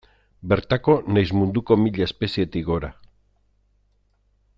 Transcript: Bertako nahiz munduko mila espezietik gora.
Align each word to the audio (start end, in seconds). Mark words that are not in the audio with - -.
Bertako 0.51 0.95
nahiz 1.17 1.29
munduko 1.41 1.77
mila 1.81 2.03
espezietik 2.07 2.65
gora. 2.71 2.91